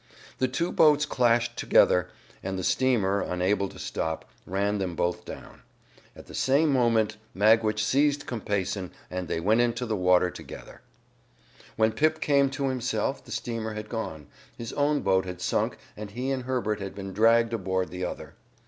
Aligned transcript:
The 0.39 0.47
two 0.47 0.71
boats 0.71 1.05
clashed 1.05 1.55
together, 1.57 2.09
and 2.41 2.57
the 2.57 2.63
steamer, 2.63 3.21
unable 3.21 3.69
to 3.69 3.77
stop, 3.77 4.25
ran 4.47 4.79
them 4.79 4.95
both 4.95 5.25
down. 5.25 5.61
At 6.15 6.25
the 6.25 6.33
same 6.33 6.69
moment 6.73 7.17
Magwitch 7.35 7.85
seized 7.85 8.25
Compeyson 8.25 8.93
and 9.11 9.27
they 9.27 9.39
went 9.39 9.61
into 9.61 9.85
the 9.85 9.95
water 9.95 10.31
together. 10.31 10.81
When 11.75 11.91
Pip 11.91 12.19
came 12.19 12.49
to 12.49 12.69
himself 12.69 13.23
the 13.23 13.31
steamer 13.31 13.75
had 13.75 13.89
gone, 13.89 14.25
his 14.57 14.73
own 14.73 15.01
boat 15.01 15.25
had 15.25 15.39
sunk 15.39 15.77
and 15.95 16.09
he 16.09 16.31
and 16.31 16.45
Herbert 16.45 16.79
had 16.79 16.95
been 16.95 17.13
dragged 17.13 17.53
aboard 17.53 17.89
the 17.89 18.03
other. 18.03 18.33